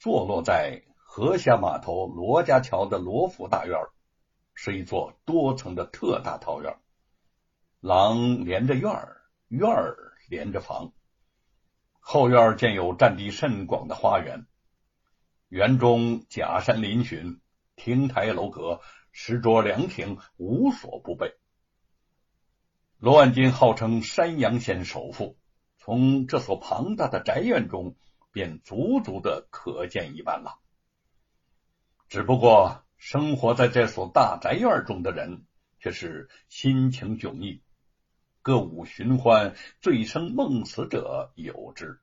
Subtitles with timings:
[0.00, 3.78] 坐落在河下码头罗家桥的罗府大院，
[4.54, 6.78] 是一座多层的特大桃院，
[7.80, 10.94] 廊连着院儿，院儿连着房。
[11.98, 14.46] 后院建有占地甚广的花园，
[15.50, 17.38] 园中假山嶙峋，
[17.76, 18.80] 亭台楼阁，
[19.12, 21.34] 石桌凉亭，无所不备。
[22.96, 25.36] 罗万金号称山阳县首富，
[25.76, 27.96] 从这所庞大的宅院中。
[28.32, 30.58] 便足足的可见一斑了。
[32.08, 35.44] 只不过生活在这所大宅院中的人，
[35.78, 37.62] 却是心情迥异。
[38.42, 42.00] 歌舞寻欢、醉生梦死者有之；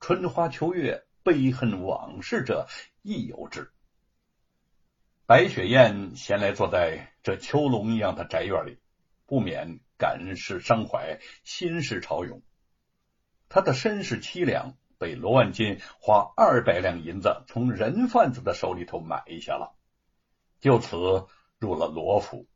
[0.00, 2.68] 春花秋月、悲恨往事者
[3.02, 3.72] 亦有之。
[5.26, 8.78] 白雪燕闲来坐在这秋龙一样的宅院里，
[9.26, 12.42] 不免感事伤怀，心事潮涌。
[13.48, 14.76] 他的身世凄凉。
[14.98, 19.74] 被罗万金花二百两银子从人贩子的手里头买下了，
[20.60, 21.26] 就此
[21.58, 22.46] 入了罗府。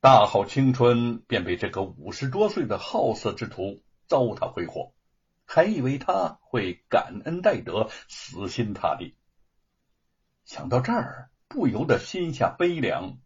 [0.00, 4.92] 大好青春便被这个五十多岁的好色之徒糟蹋挥霍，
[5.46, 9.16] 还以为他会感恩戴德、死心塌地。
[10.44, 13.16] 想到这儿，不由得心下悲凉，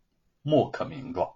[0.43, 1.35] 莫可名状。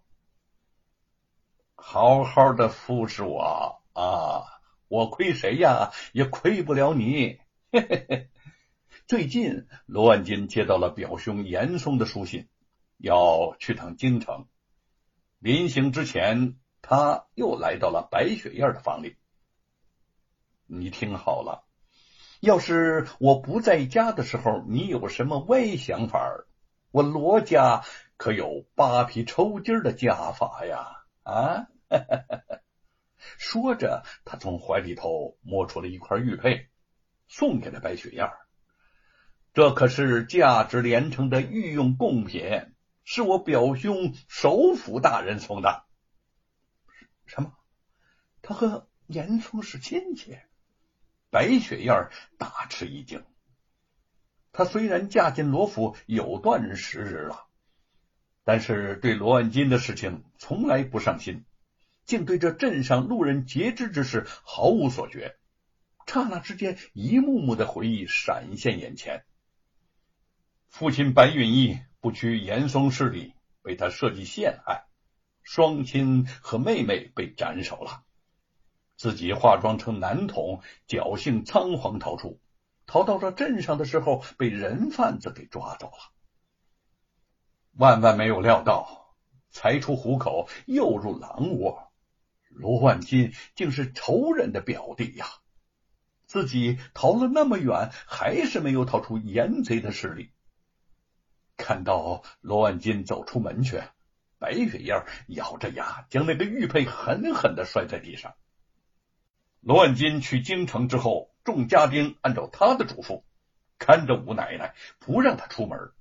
[1.74, 4.51] 好好的服侍我啊！
[4.92, 5.90] 我亏谁呀？
[6.12, 7.40] 也亏不了你。
[7.72, 8.28] 嘿嘿嘿。
[9.06, 12.46] 最近，罗万金接到了表兄严嵩的书信，
[12.98, 14.48] 要去趟京城。
[15.38, 19.16] 临行之前，他又来到了白雪燕的房里。
[20.66, 21.64] 你听好了，
[22.40, 26.20] 要是我不在家的时候，你有什么歪想法，
[26.90, 27.82] 我罗家
[28.18, 31.06] 可有扒皮抽筋的家法呀！
[31.22, 31.68] 啊！
[31.88, 31.98] 哈
[32.28, 32.41] 哈
[33.42, 36.68] 说着，他从怀里头摸出了一块玉佩，
[37.26, 38.30] 送给了白雪燕。
[39.52, 45.84] 这可是价值连城的御用贡品，是我表兄首府大人送的。
[47.26, 47.52] 什么？
[48.42, 50.38] 他和严嵩是亲戚？
[51.28, 53.24] 白雪燕大吃一惊。
[54.52, 57.48] 她虽然嫁进罗府有段时日了，
[58.44, 61.44] 但是对罗万金的事情从来不上心。
[62.04, 65.36] 竟对这镇上路人皆知之事毫无所觉，
[66.06, 69.24] 刹那之间，一幕幕的回忆闪现眼前。
[70.68, 74.86] 父亲白允义不屈严嵩势力，被他设计陷害，
[75.42, 78.02] 双亲和妹妹被斩首了，
[78.96, 82.40] 自己化妆成男童，侥幸仓皇逃出，
[82.86, 86.12] 逃到这镇上的时候，被人贩子给抓走了。
[87.72, 89.14] 万万没有料到，
[89.50, 91.91] 才出虎口，又入狼窝。
[92.54, 95.26] 罗万金竟是仇人的表弟呀！
[96.26, 100.32] 自己逃了那么远，还是没有逃出严贼的势力。
[101.56, 103.82] 看到罗万金走出门去，
[104.38, 108.34] 白雪燕咬着牙将那个玉佩狠狠的摔在地上。
[109.60, 113.22] 罗万金去京城之后，众家丁按照他的嘱咐
[113.78, 115.92] 看着吴奶奶，不让她出门。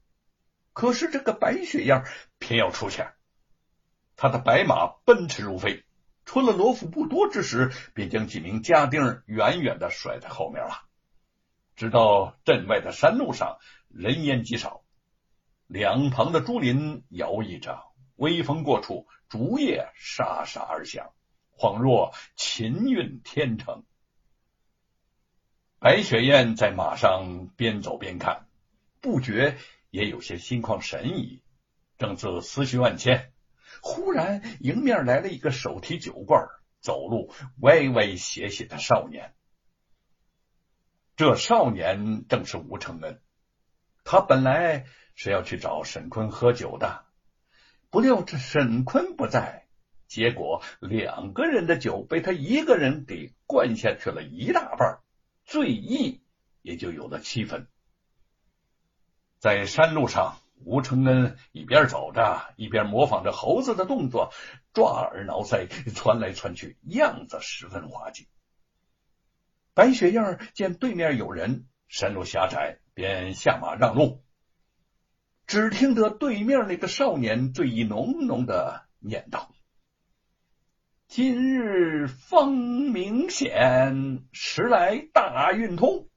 [0.73, 2.05] 可是这个白雪燕
[2.39, 3.03] 偏要出去，
[4.15, 5.83] 他的白马奔驰如飞。
[6.31, 10.85] 吞了罗府不多之时，便将几名家丁远远的甩在后面了。
[11.75, 13.57] 直到镇外的山路上，
[13.89, 14.81] 人烟极少，
[15.67, 17.83] 两旁的竹林摇曳着，
[18.15, 21.11] 微风过处，竹叶沙沙而响，
[21.53, 23.83] 恍若琴韵天成。
[25.79, 28.47] 白雪燕在马上边走边看，
[29.01, 29.57] 不觉
[29.89, 31.43] 也有些心旷神怡，
[31.97, 33.30] 正自思绪万千。
[33.81, 36.47] 忽然，迎面来了一个手提酒罐、
[36.79, 39.33] 走路歪歪斜斜的少年。
[41.15, 43.19] 这少年正是吴承恩。
[44.03, 47.05] 他本来是要去找沈坤喝酒的，
[47.89, 49.67] 不料这沈坤不在，
[50.07, 54.99] 结果两个人的酒被他一个人给灌下去了一大半，
[55.43, 56.21] 醉意
[56.61, 57.67] 也就有了七分。
[59.39, 60.40] 在山路上。
[60.63, 64.31] 吴承恩一边走着，一边模仿着猴子的动作，
[64.73, 68.27] 抓耳挠腮，窜来窜去，样子十分滑稽。
[69.73, 74.23] 白雪燕见对面有人，山路狭窄，便下马让路。
[75.47, 79.53] 只听得对面那个少年醉意浓浓的念道
[81.07, 86.07] ：“今日风明显，时来大运通，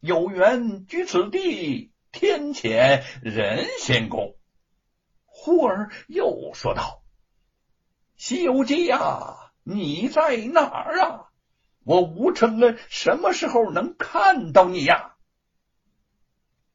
[0.00, 4.36] 有缘居此地。”天谴人先攻，
[5.26, 7.02] 忽而又说道
[8.16, 11.30] ：“西游记呀，你在哪儿啊？
[11.84, 15.16] 我吴承恩什么时候能看到你呀？”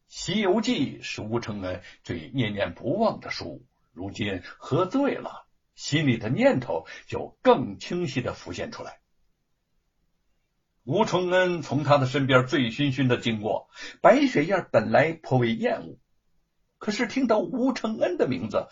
[0.07, 5.45] 西游记》是吴承恩最念念不忘的书，如今喝醉了，
[5.75, 8.99] 心里的念头就更清晰的浮现出来。
[10.85, 13.69] 吴承恩从他的身边醉醺醺的经过，
[14.01, 15.97] 白雪燕本来颇为厌恶，
[16.77, 18.67] 可是听到吴承恩的名字，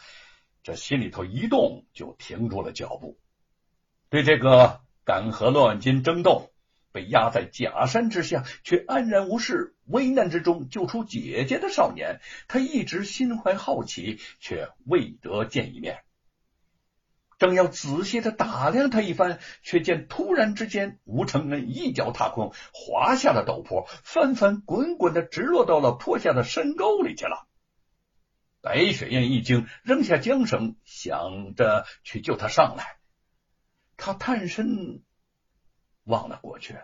[0.63, 3.19] 这心里头一动就停住了脚步。
[4.09, 6.49] 对这个敢和乱军争斗。
[6.91, 16.03] 被压在假山之下，却安然无事，危难之中救出姐姐的少年，他一直心怀好奇，却未得见一面。
[17.39, 27.47] 正要仔细的打量他一番，却见突然之间，吴承恩一脚踏空，滑下了陡坡，翻翻滚滚的直落到了坡下的深沟里去了。
[28.61, 32.97] 白雪燕一惊，扔下缰绳，想着去救他上来。
[33.97, 35.03] 他探身。
[36.05, 36.75] 望了过去，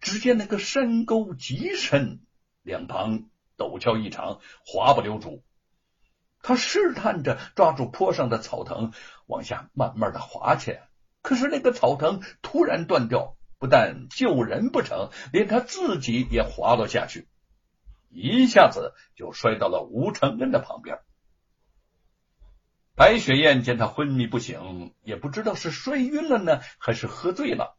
[0.00, 2.20] 只见那个深沟极深，
[2.62, 3.24] 两旁
[3.56, 5.42] 陡峭异常，滑不留主。
[6.42, 8.92] 他试探着抓住坡上的草藤，
[9.26, 10.80] 往下慢慢的滑去。
[11.22, 17.28] 可是那个草藤突然断掉，不但救人不成，连他自己也滑了下去，
[18.08, 21.00] 一下子就摔到了吴承恩的旁边。
[22.94, 27.76] 白雪燕见他昏迷不醒，也不知道是摔晕了呢，还是喝醉了。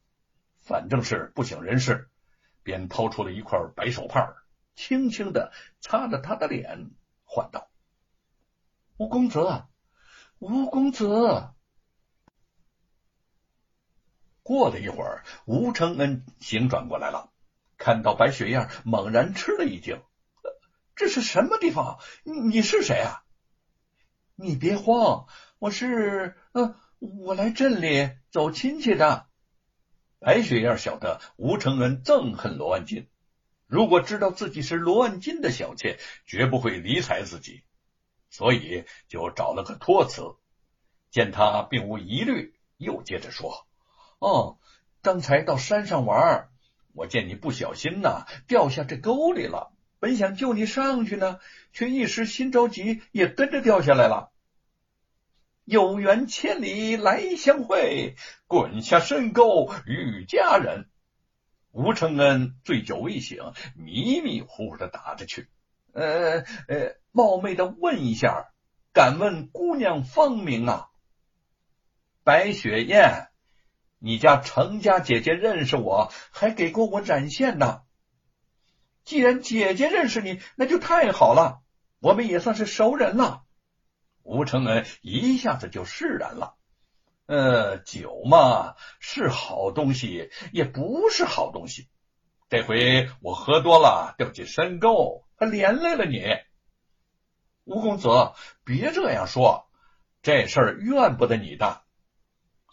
[0.60, 2.10] 反正是不省人事，
[2.62, 4.36] 便掏出了一块白手帕，
[4.76, 6.92] 轻轻的擦着他的脸，
[7.24, 7.70] 唤道
[9.02, 9.64] ：“吴公子，
[10.38, 11.50] 吴公子。”
[14.44, 17.32] 过了一会儿，吴承恩醒转过来了，
[17.80, 20.00] 看到白雪燕，猛然吃了一惊
[20.96, 21.98] ：“这是什么地方？
[22.24, 23.24] 你是谁啊
[24.38, 25.26] ？”“你别慌，
[25.58, 26.38] 我是……
[26.52, 29.26] 呃，我来镇里走亲戚的。”
[30.22, 33.10] 白雪燕晓得吴承恩憎恨罗万金，
[33.66, 37.64] 如果知道自己是罗万金的小妾，绝不会理睬自己，
[38.32, 40.24] 所以就找了个托词。
[41.12, 43.68] 见他并无疑虑，又接着说
[44.18, 44.58] ：“哦，
[45.04, 46.50] 刚才到山上玩，
[46.94, 49.72] 我见你不小心呐，掉下这沟里了。
[50.00, 51.40] 本想救你上去呢，
[51.74, 54.32] 却一时心着急，也跟着掉下来了。”
[55.64, 58.16] 有缘千里来相会，
[58.48, 60.90] 滚下深沟遇佳人。
[61.72, 65.48] 吴承恩醉酒未醒，迷迷糊糊的打着去。
[65.94, 68.52] 呃呃，冒昧的问一下，
[68.94, 70.90] 敢问姑娘芳名啊？
[72.24, 73.30] 白雪燕，
[74.00, 77.82] 你家程家姐姐认识我，还给过我染线呢。
[79.04, 81.62] 既然姐姐认识你，那就太好了，
[82.00, 83.44] 我们也算是熟人了。
[84.24, 86.56] 吴承恩一下子就释然了。
[87.26, 91.90] 呃，酒嘛是好东西，也不是好东西。
[92.50, 96.24] 这回我喝多了，掉进深沟，还连累了你。
[97.64, 98.10] 吴公子，
[98.64, 99.70] 别这样说，
[100.24, 101.84] 这事儿怨不得你的。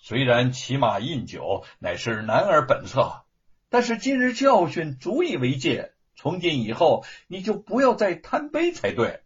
[0.00, 3.24] 虽然骑马饮酒乃是男儿本色，
[3.68, 5.92] 但是今日教训足以为戒。
[6.16, 9.22] 从今以后，你就不要再贪杯才对。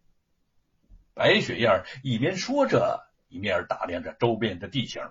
[1.13, 5.01] 白雪燕一边说着，一面打量着周边的地形。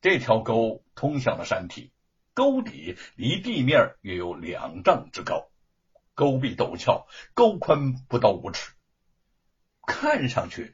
[0.00, 1.90] 这条沟通向了山体，
[2.32, 5.50] 沟底离地面约有两丈之高，
[6.14, 8.72] 沟壁陡峭，沟宽不到五尺。
[9.90, 10.72] 看上去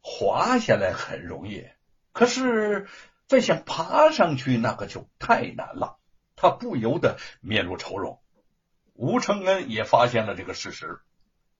[0.00, 1.64] 滑下来很容易，
[2.12, 2.88] 可是
[3.28, 5.98] 再想爬上去，那可就太难了。
[6.34, 8.20] 他不由得面露愁容。
[8.92, 11.00] 吴承恩也发现了这个事实，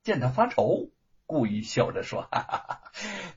[0.03, 0.89] 见他发愁。
[1.25, 2.81] 故意笑着说：“哈哈哈，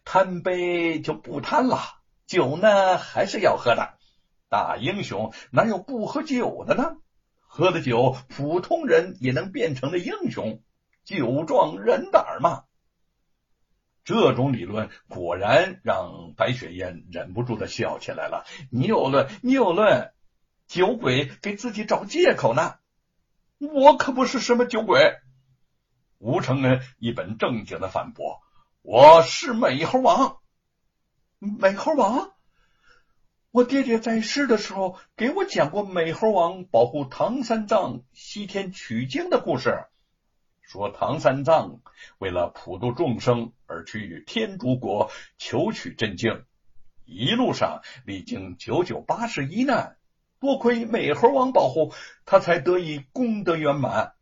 [0.05, 1.79] 贪杯就不贪了，
[2.27, 3.95] 酒呢还是要喝的。
[4.49, 6.97] 大英雄哪有不喝酒的呢？
[7.39, 10.63] 喝了酒，普通人也能变成了英雄。
[11.05, 12.65] 酒壮人胆嘛。”
[14.11, 18.45] 这种理论果然让白雪燕忍不住的笑起来了。
[18.73, 20.11] 谬论，谬论！
[20.67, 22.75] 酒鬼给自己找借口呢。
[23.59, 25.15] 我可不是什么酒鬼。
[26.19, 28.41] 吴承恩一本正经的反驳
[28.83, 30.39] ：“我是美猴王，
[31.39, 32.33] 美猴王。
[33.53, 39.85] 我爹爹在世的时候给我讲过美猴王保护唐三藏西天取经的故事，
[40.71, 41.81] 说唐三藏
[42.19, 46.45] 为了普度众生而去天竺国求取真经，
[47.05, 49.97] 一路上历经九九八十一难，
[50.39, 51.93] 多亏美猴王保护，
[52.25, 54.15] 他才得以功德圆满。”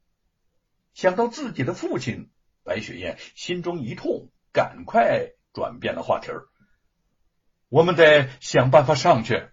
[0.94, 2.30] 想到自己的父亲，
[2.64, 6.46] 白雪燕心中一痛，赶快转变了话题儿。
[7.68, 9.50] 我们得想办法上去。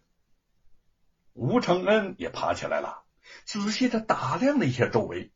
[1.33, 3.03] 吴承恩也爬起来了，
[3.43, 5.33] 仔细的打量了一下周围。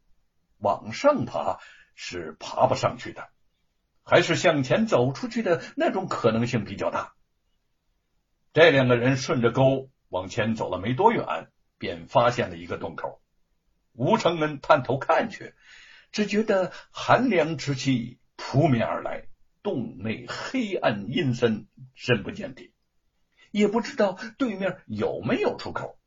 [0.59, 1.59] 往上爬
[1.95, 3.29] 是爬不上去的，
[4.03, 7.13] 还是向前走出去的那种可能性比较大。
[8.53, 13.21] 这两个人顺着沟往前走了没多远，便发现了一个洞口。
[13.93, 15.53] 吴承恩探头看去，
[16.11, 19.27] 只觉得寒凉之气扑面而来，
[19.61, 22.73] 洞内黑暗阴森，深不见底，
[23.51, 25.99] 也不知道对面有没有出口。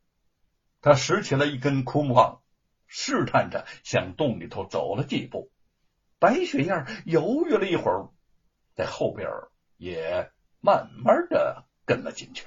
[0.81, 2.42] 他拾起了一根枯木棒，
[2.95, 5.51] 试探着向洞里头走了几步。
[6.19, 8.11] 白雪燕犹豫了一会儿，
[8.75, 9.31] 在后边
[9.79, 10.31] 也
[10.61, 12.47] 慢慢的跟了进去。